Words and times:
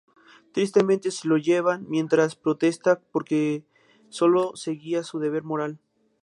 Tristemente, 0.51 1.11
se 1.11 1.27
lo 1.27 1.37
llevan, 1.37 1.85
mientras 1.87 2.35
protesta 2.35 3.03
que 3.23 3.63
sólo 4.09 4.53
seguía 4.55 5.03
su 5.03 5.19
deber 5.19 5.43
moral. 5.43 5.77